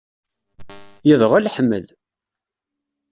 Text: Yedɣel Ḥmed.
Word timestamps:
Yedɣel 1.07 1.49
Ḥmed. 1.55 1.85